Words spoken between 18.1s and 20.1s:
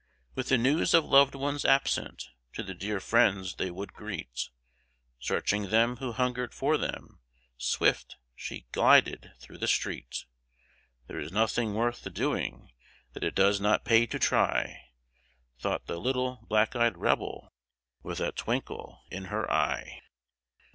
a twinkle in her eye.